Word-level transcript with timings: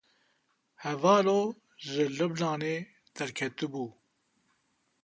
Hevalo 0.83 1.37
ji 1.87 2.03
Libnanê 2.17 2.75
derketibû. 3.15 3.85